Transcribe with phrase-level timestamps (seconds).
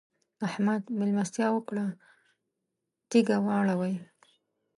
[0.47, 1.85] احمد؛ مېلمستيا وکړه-
[3.09, 3.95] تيږه واړوئ.